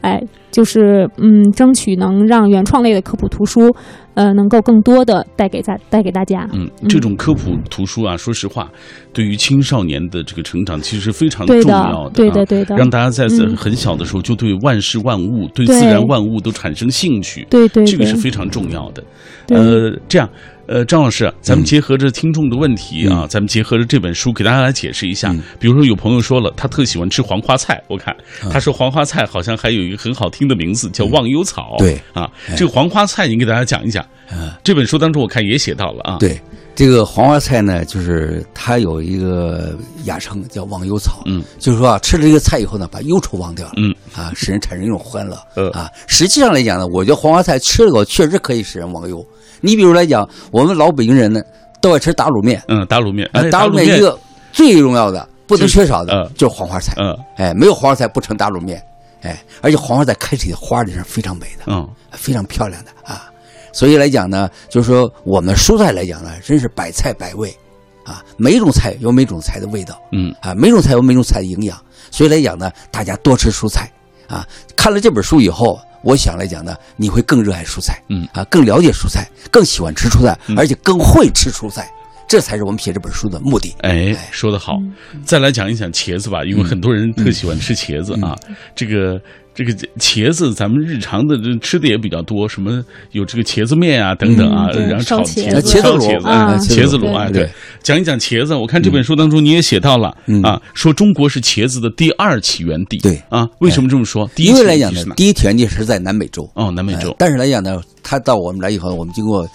[0.00, 3.74] 哎，就是嗯，争取能让原创类的科普图书，
[4.14, 6.48] 呃，能够更多的带给大带给大家。
[6.52, 8.70] 嗯，这种科普图书啊，说实话，
[9.12, 19.02] 对于青少年的这个成长其实是非常重要的，啊对的，对的，让大家在嗯很小的时候就对万事万物、对对自然万物都产生兴趣，对对，这个是非常重要的。
[19.48, 20.28] 呃，这样，
[20.70, 21.66] 呃，张老师啊，咱们嗯。
[21.66, 23.28] 结合着听众的问题啊，嗯。
[23.28, 25.32] 咱们结合着这本书给大家来解释一下。
[25.32, 25.42] 嗯。
[25.58, 28.48] 比如说，有朋友说了，他特喜欢吃黄花菜，我看嗯。
[28.50, 31.74] 他说黄花菜好像还有一个很好听的名字叫忘忧草。
[31.78, 32.00] 对。
[32.12, 32.54] 啊，哎。
[32.54, 34.06] 这个黄花菜，你给大家讲一讲。
[34.32, 34.52] 嗯。
[34.62, 36.40] 这本书当中我看也写到了啊。，对，
[36.76, 43.92] 这个黄花菜呢，就是它有一个雅称叫忘忧草，嗯，就是说啊，吃了这个菜以后呢，把忧愁忘掉了，嗯。
[44.14, 49.26] 啊，使人产生一种欢乐，嗯啊，实际上来讲呢，我觉得黄花菜吃了以后确实可以使人忘忧。
[49.60, 51.42] 你比如来讲，我们老北京人呢
[51.80, 54.18] 都爱吃打卤面，嗯，打卤面，打卤面一个
[54.52, 56.12] 最重要的、不能缺少的。
[56.12, 57.16] 呃就是黄花菜，嗯。
[57.36, 58.82] 哎，没有黄花菜不成打卤面，
[59.22, 61.88] 哎，而且黄花菜开起的花里是非常美的，嗯。
[62.12, 63.30] 非常漂亮的啊。
[63.72, 67.56] 所以来讲呢，就是说我们蔬菜来讲呢，真是百菜百味
[68.04, 70.34] 啊，每一种菜有每种菜的味道嗯。
[70.40, 71.78] 啊，每种菜有每种菜的营养。
[72.10, 73.88] 所以来讲呢，大家多吃蔬菜
[74.26, 74.46] 啊。
[74.74, 81.90] 看了这本书以后，我想来讲呢，你会更热爱蔬菜，嗯啊，更了解蔬菜，更喜欢吃蔬菜，嗯而且更会吃蔬菜。
[82.28, 83.74] 这才是我们写这本书的目的。
[83.80, 84.80] 哎，说得好。
[85.24, 88.38] 再来讲一讲茄子吧，因为很多人特喜欢吃茄子啊。
[88.76, 89.20] 这个
[89.54, 92.82] 这个茄子，咱们日常的这吃的也比较多，什么
[93.12, 97.50] 有这个茄子面啊等等啊，嗯然后炒茄子、子烧茄子、啊哎茄子卤啊，对对。
[97.82, 102.98] 讲一讲茄子，我看这本书当中你也写到了嗯啊，说中国是茄子的第二起源地。
[102.98, 104.28] 对啊，为什么这么说？
[104.34, 105.14] 第一因为来讲呢？
[105.16, 107.16] 第一起源地是在南美洲，哦，南美洲哎。
[107.18, 109.46] 但是来讲呢，它到我们来以后，我们经过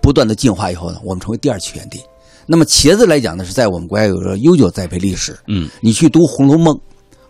[0.00, 1.98] 不断的进化以后呢，我们成为第二起源地。
[2.46, 5.36] 那么茄子来讲呢，是在我们国家有着悠久栽培历史。
[5.46, 6.74] 嗯你去读《红楼梦》，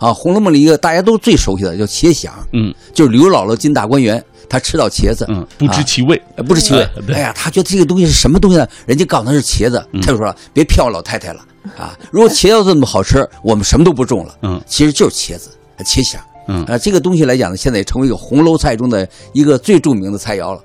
[0.02, 6.20] 啊，《红楼梦》里一个大家都最熟悉的叫茄想，嗯就是刘姥姥进大观园，她吃到茄子，嗯，不知啊其味。
[6.36, 6.84] 呃不知其味
[7.14, 8.66] 哎呀，她觉得这个东西是什么东西呢？
[8.84, 11.40] 人家告诉她是茄子，嗯他就说了：“别骗我老太太了
[11.78, 11.96] 啊！
[12.10, 15.50] 如果茄子这么好吃，我们什么都不种了。”嗯其实就是茄子，
[15.84, 16.20] 茄想。
[16.48, 20.60] 嗯啊，这个东西来讲呢，现在也成为一个红楼菜中的一个最著名的菜肴了。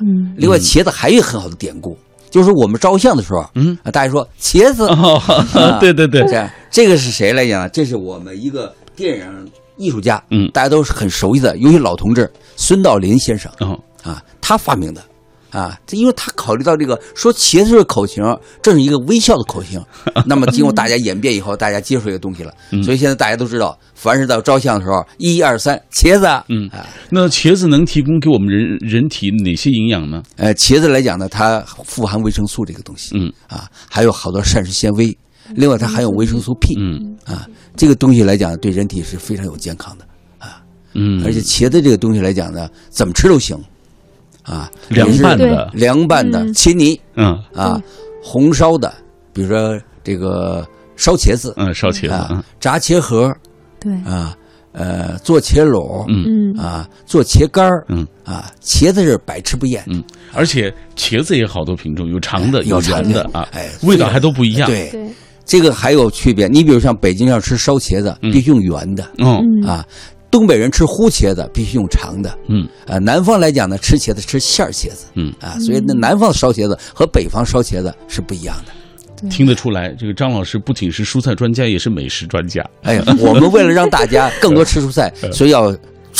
[0.00, 1.98] 嗯另外，茄子还有一个很好的典故，
[2.30, 5.20] 就是我们照相的时候，嗯啊，大家说茄子，哦，
[5.80, 7.68] 对对对这，样这个是谁来讲呢？
[7.68, 10.50] 这是我们一个电影艺术家，嗯。
[10.52, 13.50] 大家都是很熟悉的，尤其老同志孙道临先生。
[13.60, 15.02] 嗯，啊，他发明的，
[15.50, 18.22] 啊，这因为他考虑到这个说茄子是口型，
[18.62, 19.82] 这是一个微笑的口型。
[20.26, 22.82] 那么经过大家演变以后，大家接受这个东西了，嗯。
[22.82, 26.68] 所以现在大家都知道，凡是到照相的时候，一二三，茄子，嗯。
[26.70, 30.22] 啊，那茄子能提供给我们人人体哪些营养呢？
[30.36, 33.32] 呃，茄子来讲呢，它富含维生素这个东西，嗯。
[33.46, 35.16] 啊，还有好多膳食纤维，
[35.54, 37.16] 另外它含有维生素 P，嗯。
[37.24, 40.04] 啊，这个东西来讲对人体是非常有健康的
[40.38, 40.62] 啊。
[40.94, 43.56] 嗯，而且茄子这个东西来讲呢，怎么吃都行，
[44.42, 46.52] 啊，凉拌的，凉拌的、嗯。
[46.54, 47.38] 切泥嗯。
[47.54, 47.80] 啊，
[48.22, 48.92] 红烧的，
[49.32, 53.34] 比如说这个烧茄子嗯，烧茄子，炸茄盒
[53.78, 54.36] 对，啊，
[54.72, 56.54] 呃，做茄篓嗯。
[56.54, 56.58] 嗯。
[56.58, 58.06] 啊，做茄干儿嗯。
[58.24, 65.08] 啊，茄子是百吃不厌，嗯，而且茄子也好多品种，有长的，哎有长的圆的啊，哎，味道还都不一样。，对，对，
[65.48, 66.46] 这个还有区别。
[66.46, 69.82] 你比如像北京要吃烧茄子，嗯必须用圆的哦，嗯啊；
[70.30, 72.38] 东北人吃烀茄子必须用长的。
[72.48, 78.72] 嗯啊，南方来讲呢，吃茄子吃馅儿茄子嗯，啊，所以那南方烧茄子和北方烧茄子是不一样的。
[79.28, 82.64] 听得出来，这个张老师不仅是蔬菜专家，也是美食专家。
[82.82, 85.76] 哎呀，我们为了让大家更多吃蔬菜， 所以要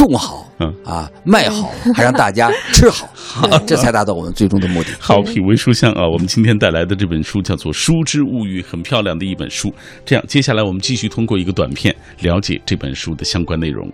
[0.07, 3.09] 种好嗯啊，卖好，还让大家吃好，
[3.49, 4.89] 啊这才达到我们最终的目的。
[4.99, 6.03] 好，品味书香啊！
[6.09, 9.73] 我们今天带来的这本书叫做《书之物语》，很漂亮的一本书。
[10.05, 13.89] 这样，接下来我们继续通过一个短片了解这本书的相关内容。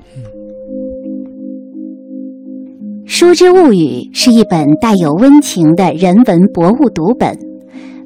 [3.06, 7.36] 书之物语》是一本带有温情的人文博物读本，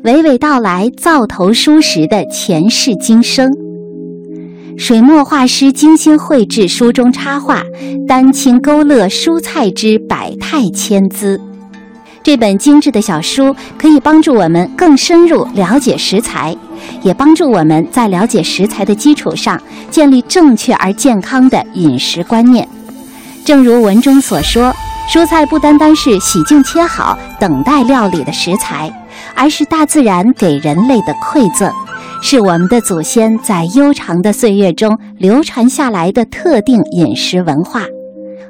[0.02, 3.67] 娓娓道来灶头书时的前世今生。
[4.78, 7.64] 水墨画师精心绘制书中插画，
[8.06, 11.38] 丹青勾勒蔬菜之百态千姿。
[12.22, 16.56] 这本精致的小书可以帮助我们更深入了解食材，
[17.02, 19.60] 也帮助我们在了解食材的基础上
[19.90, 22.66] 建立正确而健康的饮食观念。
[23.44, 24.72] 正如文中所说，
[25.12, 28.88] 蔬菜不单单是洗净切好等待料理的食材，
[29.34, 31.68] 而是大自然给人类的馈赠。
[32.20, 37.84] 是我们的祖先在悠长的岁月中流传下来的特定饮食文化。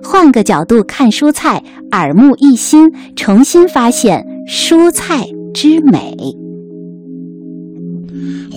[0.02, 6.16] 换个角度看蔬菜，耳目一新，重新发现蔬菜之美。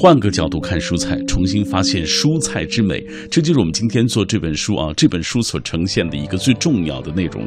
[0.02, 7.46] 换个角度看蔬菜，重新发现蔬菜之美，这就是我们今天做这本书啊，这本书所呈现的一个最重要的内容。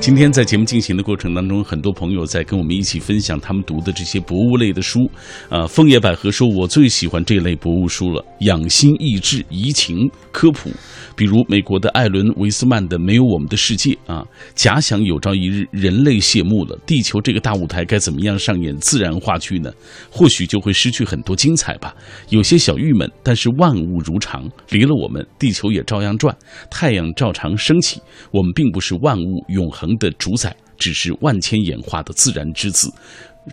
[0.00, 5.08] 今天在节目进行的过程当中，很多朋友在跟我们一起分享他们读的这些博物类的书。
[5.48, 10.72] 啊，枫叶百合说：“我最喜欢这类博物书了，养心益智、怡情科普。
[11.14, 19.70] 比如美国的艾伦·维斯曼的《没有我们的世界》啊，假想有朝一日人类谢幕了，地球这个大舞台该怎么样上演自然话剧呢？
[20.10, 21.91] 或许就会失去很多精彩吧。
[22.28, 26.36] 有些小郁闷，但是万物如常，离了我们，地球也照样转，
[26.70, 28.00] 太阳照常升起。
[28.30, 32.92] 我们并不是万物永恒的主宰，只是万千演化的自然之子。”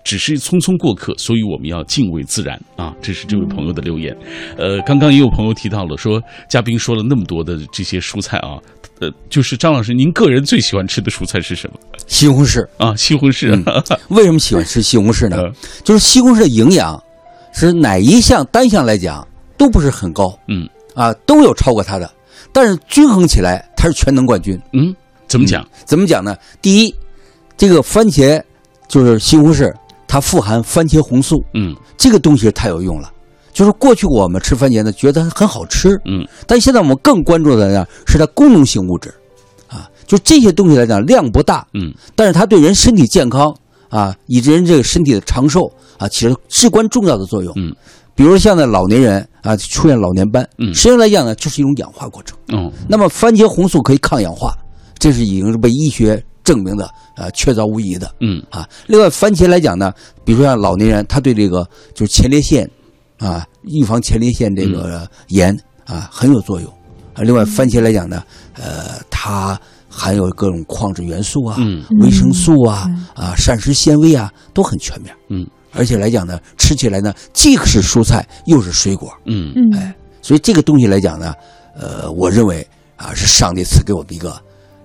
[0.03, 2.93] 只是匆匆过客，所以我们要敬畏自然啊！
[3.01, 4.15] 这是这位朋友的留言。
[4.55, 8.59] 呃，刚刚也有朋友提到了，说嘉宾说了那么多的这些蔬菜啊，
[8.99, 11.79] 呃，就是张老师，您个人最喜欢吃的蔬菜是什么？
[12.05, 13.49] 西红柿啊，西红柿。
[14.09, 15.37] 为什么喜欢吃西红柿呢？
[15.83, 17.03] 就是西红柿的营养
[17.51, 22.09] 是哪一项单项来讲都不是很高，嗯啊，都有超过它的，
[22.51, 24.59] 但是均衡起来它是全能冠军。
[24.73, 24.95] 嗯，
[25.27, 25.65] 怎么讲？
[25.85, 26.35] 怎么讲呢？
[26.61, 26.95] 第一，
[27.57, 28.41] 这个番茄。
[28.87, 29.71] 就是西红柿，
[30.07, 33.11] 它富含番茄红素，嗯，这个东西太有用了。
[33.53, 39.13] 就是过去我们吃番茄呢，觉得很好吃，嗯，但现在我们更关注的呢是它功能性物质，
[39.67, 43.55] 啊，就这些东西来讲量不大，嗯，但是它对人身体健康
[43.89, 47.75] 啊，以及人这个身体的长寿啊，起着至关重要的作用，嗯，
[48.15, 54.53] 比如像那老年人啊出现老年斑，嗯，实际上来讲呢，就是一种氧化过程，嗯，那么番茄红素可以抗氧化，
[54.97, 56.23] 这是已经是被医学。
[56.41, 58.67] 证明的，呃，确凿无疑的，嗯啊。
[58.87, 59.93] 另外，番茄来讲呢，
[60.25, 62.67] 比如说像老年人，他对这个就是前列腺，
[63.19, 66.67] 啊，预防前列腺这个炎啊很有作用。
[67.13, 68.23] 啊，另外，番茄来讲呢，
[68.53, 75.13] 呃，它含有各种矿质元素啊，嗯，维生素啊，啊，膳食纤维啊，都很全面。
[75.29, 79.11] 嗯，而且来讲呢，吃起来呢，既是蔬菜又是水果。
[79.25, 81.33] 嗯嗯，哎，所以这个东西来讲呢，
[81.75, 84.39] 呃，我认为啊，是上帝赐给我们一个。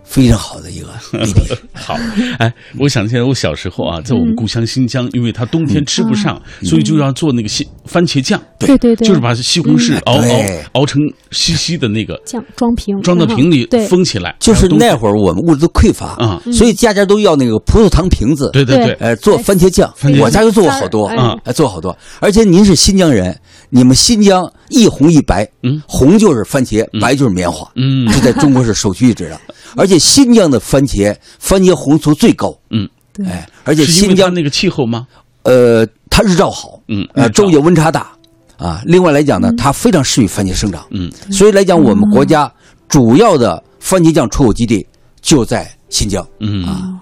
[0.04, 0.86] 非常好的一个
[1.24, 1.56] 礼品。
[1.72, 1.96] 好，
[2.38, 8.40] 哎，我想起来，我小时候啊，在我们故乡新疆，因为它冬天吃不上，所以就要做那个西番茄酱。
[8.58, 14.34] 对对对，就是把西红柿熬熬熬成稀稀的那个酱，装瓶，装到瓶里封起来。
[14.38, 18.50] 就是那会儿我们物质都匮乏啊，所以家家都要那个葡萄糖瓶子。
[18.52, 21.96] 对对对，呃，做番茄酱，我家就做过好多啊，做好多。
[22.20, 23.38] 而且您是新疆人，
[23.74, 29.40] 你们新疆一红一白，嗯，红就是番茄，白就是棉花，嗯，这在中国是首屈一指的。
[29.74, 32.56] 而且新疆的番茄，番茄红素最高。
[32.70, 32.88] 嗯，
[33.26, 35.08] 哎，而且新疆那个气候吗？
[35.42, 38.12] 呃，它日照好，嗯，呃，昼夜温差大，
[38.58, 40.86] 啊，另外来讲呢，它非常适于番茄生长。
[40.92, 42.48] 嗯，所以来讲，我们国家
[42.88, 44.86] 主要的番茄酱出口基地
[45.20, 46.24] 就在新疆。
[46.38, 46.92] 嗯啊。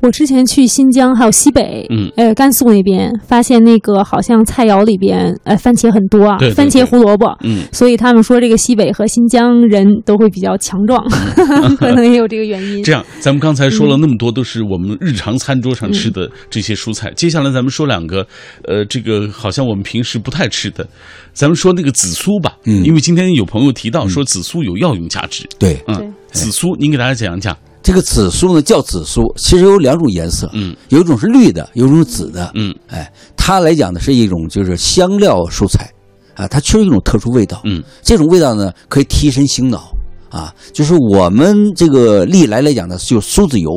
[0.00, 11.04] 我之前去新疆还有西北，嗯，呃，甘肃那边发现那个好像菜肴里边，呃，番茄很多啊，番茄胡萝卜，嗯，所以他们说这个西北和新疆人都会比较强壮，
[11.78, 12.82] 可能也有这个原因。
[12.84, 17.12] 这样，咱们刚才说了那么多，都是我们日常餐桌上吃的这些蔬菜。
[17.16, 18.26] 接下来咱们说两个，
[18.64, 20.86] 呃，这个好像我们平时不太吃的，
[21.32, 27.56] 咱们说那个紫苏吧，嗯，因为今天有朋友提到说紫苏有药用价值，对，嗯，紫苏，您给大家讲一讲。
[27.82, 35.90] 这个紫苏呢叫紫苏，其实有两种颜色，嗯，有一种是绿的，有一种紫的，嗯，哎，它来讲呢是一种就是香料蔬菜，
[36.34, 39.90] 啊，它确实一种特殊味道，嗯，这种味道呢可以提神醒脑，
[40.28, 43.70] 啊，就是我们这个历来来讲呢，就苏子油，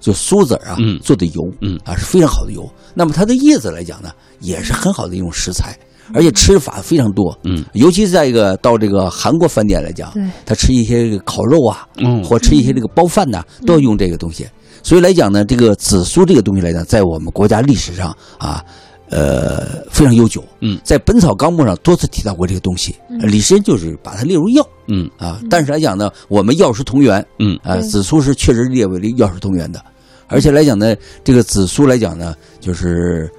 [0.00, 2.66] 就苏子啊做的油，嗯，啊是非常好的油。
[2.94, 4.10] 那么它的叶子来讲呢，
[4.40, 5.78] 也是很好的一种食材。
[6.12, 10.12] 而且吃法非常多，嗯，尤其是在一个到这个韩国饭店来讲，
[10.44, 14.46] 他吃一些这个烤肉啊，嗯，或吃一些这个包饭呐，都要用这个东西。
[14.82, 18.64] 所以来讲呢，这个紫苏这个东西来讲，在我们国家历史上啊，
[19.10, 20.42] 呃，非常悠久。
[20.60, 22.94] 嗯在《本草纲目》上多次提到过这个东西。
[23.08, 29.80] 李时珍就是把它列入药嗯啊，但是来讲呢，我们药食同源，嗯啊，紫苏是确实列为药食同源的，
[30.28, 33.30] 而且来讲呢，这个紫苏来讲呢，就是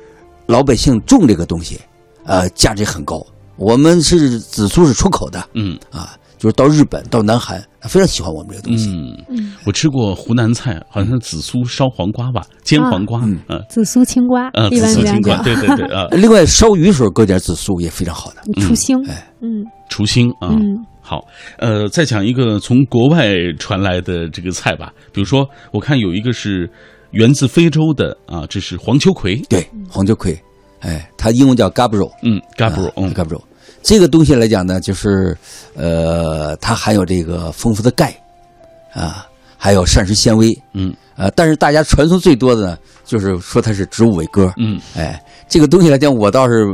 [0.46, 1.80] 老百姓种这个东西，
[2.26, 3.26] 呃，价值很高。
[3.58, 8.90] 我们是紫苏是出口的嗯啊，就是到日本、到南韩，非常喜欢我们这个东西。
[8.90, 18.42] 嗯，嗯，我吃过湖南菜，好像是紫苏烧黄瓜吧，煎黄瓜，嗯嗯紫苏青瓜呃，一紫苏青瓜，对对对啊， 另外烧鱼时候搁点紫苏也非常好的。
[18.62, 20.50] 除腥，哎嗯除腥啊。
[20.50, 21.20] 嗯好，
[21.58, 26.70] 呃，再讲一个从国外传来的这个菜吧，比如说，我看有一个是
[27.12, 30.40] 源自非洲的啊，这是黄秋葵，对，黄秋葵，
[30.82, 33.42] 哎，它英文叫 gabro，嗯 g a b r o 嗯 gabro。
[33.82, 35.36] 这个东西来讲呢，就是
[35.76, 38.16] 呃，它含有这个丰富的钙
[38.94, 39.26] 啊，
[39.58, 40.56] 还有膳食纤维。
[40.74, 44.54] 嗯呃，但是大家传颂最多的呢，就是说它是植物伟哥。
[44.58, 46.66] 嗯哎，这个东西来讲，我倒是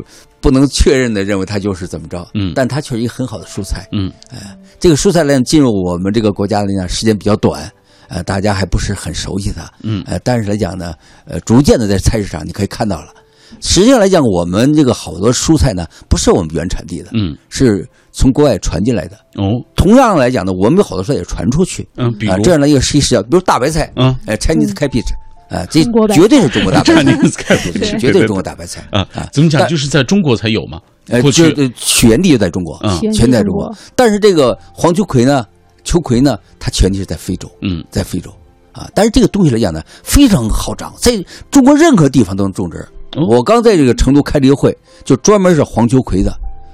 [0.41, 2.27] 不能确认的认为它就是怎么着。
[2.33, 3.87] 嗯但它确实一个很好的蔬菜。
[3.91, 7.69] 嗯哎这个蔬菜来讲，进入我们这个国家来讲，时间比较短，
[8.09, 9.69] 呃，大家还不是很熟悉它。
[9.81, 10.93] 嗯呃，但是来讲呢，
[11.25, 13.13] 呃，逐渐的在菜市场你可以看到了。
[13.61, 19.15] 实际上来讲，我们这个好多蔬菜呢，不是我们原产地的，嗯是从国外传进来的。
[19.35, 21.87] 哦同样来讲呢，我们有好多蔬菜也传出去。
[21.95, 25.11] 嗯，比啊、如这样的一个是一是要，比如大白菜，嗯呃，Chinese cabbage，
[25.49, 25.83] 啊、这
[26.13, 29.61] 绝对是中国大白菜，Chinese cabbage， 绝对是中国大白菜啊啊，怎么讲？
[29.61, 32.77] 但就是在中国才有嘛，呃，过去这这起源地就在中国，
[33.13, 33.77] 全在中中国国。
[33.95, 35.45] 但是这个黄秋葵呢，
[35.83, 38.29] 秋葵呢，它起源地是在非洲，嗯在非洲
[38.73, 38.89] 啊。
[38.93, 42.85] 但是这个东西来讲呢，非常好长，在中国任何地方都能种植。
[43.17, 46.31] 哦我刚在这个成都开了一个会，就专门是黄秋葵的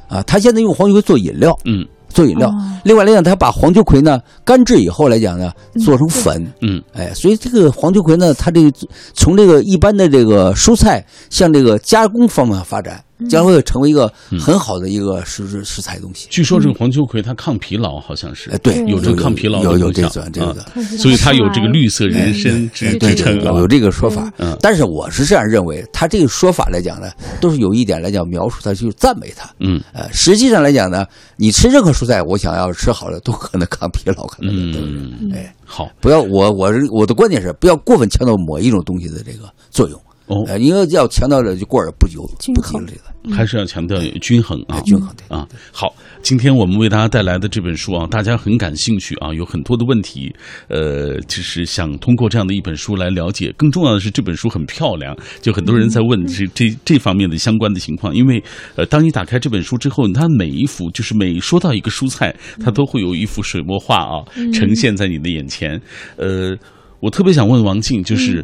[0.07, 0.21] 啊。
[0.23, 2.49] 他现在用黄秋葵做饮料，嗯做饮料。
[2.49, 5.49] 哦另外来讲，他把黄秋葵呢干制以后来讲呢，
[5.85, 6.45] 做成粉。
[6.61, 8.69] 嗯哎，所以这个黄秋葵呢，它这个
[9.13, 16.27] 从这个一般的这个蔬菜向这个加工方面发展，将会成为一个很好的一个食食食材东西。
[16.29, 20.55] 据说这个黄秋葵它抗疲劳，好像是哎，对，有这个抗疲劳有有这个这个。
[20.97, 23.67] 所以它有这个绿色人参之对对对，之称啊有有。
[23.73, 27.09] 这个说法嗯，但是我是这样认为，它这个说法来讲呢，
[27.41, 29.49] 都是有一点来讲描述它，就是赞美它。
[29.61, 31.03] 嗯呃，实际上来讲呢，
[31.37, 34.85] 你吃任何蔬菜，我想要吃好了，都可能抗疲劳，可能都是。
[34.85, 39.99] 嗯，哎，好不要我我是我的观点是，不要过分强调某一种东西的这个作用。
[40.27, 43.35] 哦，呃，因为要强调的就过而不及均衡不及了这个。
[43.35, 45.47] 还是要强调均衡啊哎，均衡对啊。
[45.71, 50.33] 好，今天我们为大家带来的这本书啊，大家很感兴趣啊，有很多的问题，
[50.67, 53.53] 呃，就是想通过这样的一本书来了解。
[53.57, 58.13] 更重要的是，这本书很漂亮，就很多人在问这这这方面的相关的情况。
[58.13, 58.43] 因为
[58.75, 65.81] 呃，当你打开这本书之后，它每一幅就是每说到一个蔬菜，它都会有一幅水墨画啊，呈现在你的眼前。
[66.17, 66.57] 呃，
[67.03, 68.43] 我特别想问王静，就是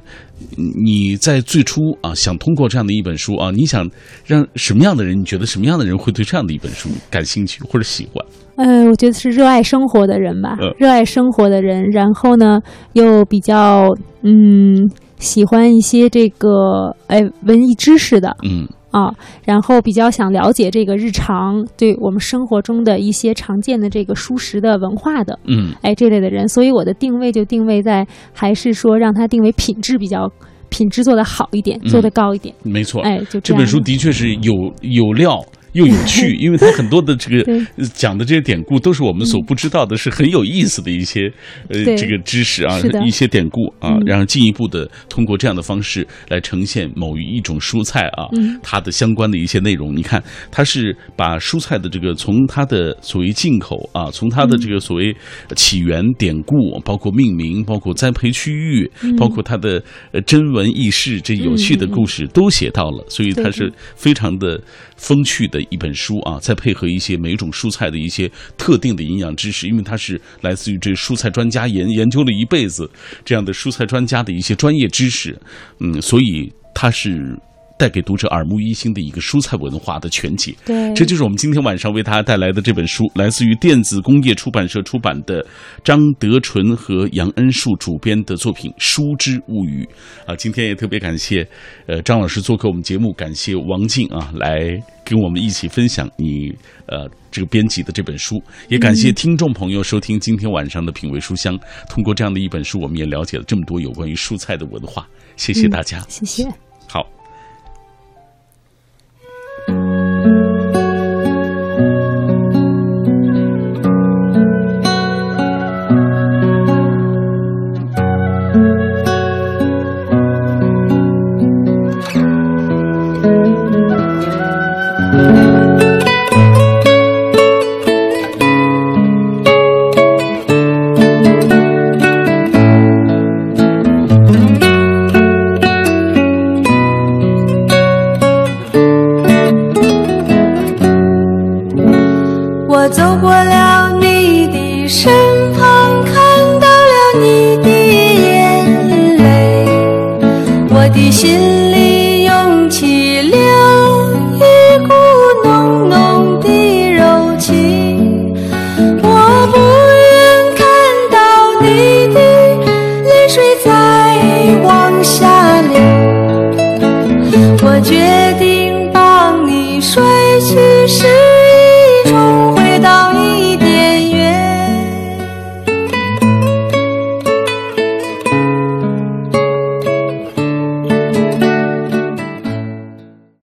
[0.57, 3.89] 你在最初啊，想通过这样的一本书啊，你想
[4.25, 5.17] 让什么样的人？
[5.17, 8.25] 你觉得什么样的人会对这样的一本书感兴趣或者喜欢？
[8.57, 12.59] 呃，我觉得是热爱生活的人吧，嗯热爱生活的人，然后呢，
[12.91, 13.87] 又比较
[14.23, 19.13] 嗯喜欢一些这个哎文艺知识的嗯啊，
[19.43, 25.73] 然后比较想了解这个日常对我们生活中的一些常见的这个熟食的文化的，嗯。
[25.81, 30.31] 哎这类的人，所以我的定位就定位在还是说让他定为品质比较
[30.69, 35.39] 品质做得好一点，嗯做得高一点，没错，哎，就这本书的确是有有料。
[35.73, 37.61] 又有趣， 因为它很多的这个
[37.93, 41.31] 讲的这些典故都是我们所不知道的，是很有意思的一些
[41.69, 44.03] 呃这个知识啊，一些典故啊，嗯。
[44.05, 48.59] 然后进一步的通过这样的方式来呈现某一种蔬菜啊，嗯。
[48.63, 49.95] 它的相关的一些内容。
[49.95, 55.15] 你看，它是把蔬菜的这个从它的所谓进口啊，从它的这个所谓
[55.55, 59.15] 起源典故，包括命名，包括栽培区域，嗯。
[59.15, 64.61] 包括它的呃真文轶事这有趣的故事都写到了，所以它是非常的
[64.95, 66.39] 风趣的一本书啊。
[66.39, 72.89] 再配合一些每种蔬菜的一些特定的营养知识，因为它是来自于这蔬菜专家研研究了一辈子
[73.23, 75.37] 这样的蔬菜专家的一些专业知识，
[75.79, 77.37] 嗯，所以它是。
[77.79, 85.43] 带给读者耳目一新的一个蔬菜文化的全解，对，这就是我们今天晚上为大家带来的这本书，来自于电子工业出版社出版的
[85.81, 89.87] 张德纯和杨恩树主编的作品《书之物语》
[90.31, 90.35] 啊。
[90.35, 91.47] 今天也特别感谢
[91.87, 96.53] 呃张老师做客我们节目，感谢王静啊来跟我们一起分享你
[96.85, 101.57] 呃这个编辑的这本书，也感谢听众朋友收听今天晚上的品味书香。
[101.89, 105.07] 通过这样的一本书，我们也了解了这么多有关于蔬菜的文化。
[105.37, 106.68] 谢谢大家，谢谢。